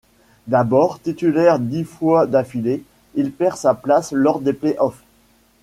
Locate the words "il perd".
3.13-3.55